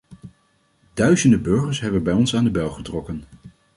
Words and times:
Duizenden 0.93 1.41
burgers 1.41 1.79
hebben 1.79 2.03
bij 2.03 2.13
ons 2.13 2.35
aan 2.35 2.43
de 2.43 2.51
bel 2.51 2.69
getrokken. 2.71 3.23